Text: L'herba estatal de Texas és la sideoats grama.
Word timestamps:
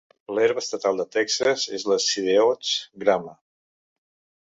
L'herba 0.37 0.63
estatal 0.65 0.97
de 1.01 1.05
Texas 1.17 1.67
és 1.81 1.87
la 1.93 1.99
sideoats 2.09 2.75
grama. 3.07 3.39